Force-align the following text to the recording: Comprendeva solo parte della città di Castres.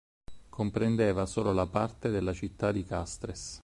Comprendeva 0.49 1.27
solo 1.27 1.53
parte 1.69 2.09
della 2.09 2.33
città 2.33 2.71
di 2.71 2.83
Castres. 2.83 3.59